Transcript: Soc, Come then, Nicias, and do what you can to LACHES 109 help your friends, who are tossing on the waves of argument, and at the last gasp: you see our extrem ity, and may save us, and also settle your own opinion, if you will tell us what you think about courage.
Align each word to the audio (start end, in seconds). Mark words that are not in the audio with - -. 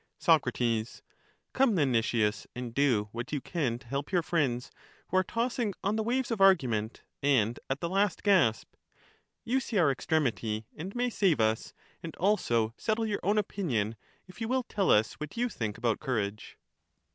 Soc, 0.17 0.47
Come 1.53 1.75
then, 1.75 1.91
Nicias, 1.91 2.47
and 2.55 2.73
do 2.73 3.09
what 3.11 3.31
you 3.31 3.39
can 3.39 3.77
to 3.77 3.85
LACHES 3.85 3.91
109 3.91 3.91
help 3.91 4.11
your 4.11 4.23
friends, 4.23 4.71
who 5.09 5.17
are 5.17 5.23
tossing 5.23 5.75
on 5.83 5.95
the 5.95 6.01
waves 6.01 6.31
of 6.31 6.41
argument, 6.41 7.03
and 7.21 7.59
at 7.69 7.81
the 7.81 7.87
last 7.87 8.23
gasp: 8.23 8.73
you 9.43 9.59
see 9.59 9.77
our 9.77 9.91
extrem 9.93 10.25
ity, 10.27 10.65
and 10.75 10.95
may 10.95 11.11
save 11.11 11.39
us, 11.39 11.75
and 12.01 12.15
also 12.15 12.73
settle 12.79 13.05
your 13.05 13.19
own 13.21 13.37
opinion, 13.37 13.95
if 14.27 14.41
you 14.41 14.47
will 14.47 14.63
tell 14.63 14.89
us 14.89 15.13
what 15.19 15.37
you 15.37 15.47
think 15.47 15.77
about 15.77 15.99
courage. 15.99 16.57